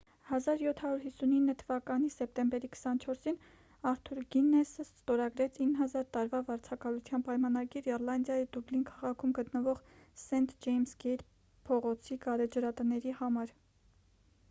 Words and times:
1759 0.35 1.53
թվականի 1.57 2.07
սեպտեմբերի 2.13 2.69
24-ին 2.75 3.35
արթուր 3.89 4.21
գիննեսը 4.35 4.85
ստորագրեց 4.87 5.59
9,000 5.65 6.07
տարվա 6.17 6.39
վարձակալության 6.47 7.25
պայմանագիր 7.27 7.89
իռլանդիայի 7.91 8.47
դուբլին 8.57 8.85
քաղաքում 8.89 9.35
գտնվող 9.41 9.83
սենթ 10.23 10.55
ջեյմս 10.67 10.95
գեյթ 11.05 11.21
փողոցի 11.69 12.17
գարեջրատների 12.25 13.15
համար 13.21 13.55